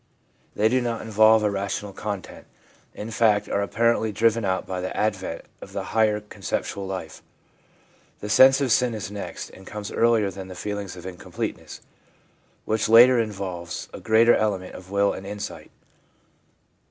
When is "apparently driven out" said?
3.61-4.65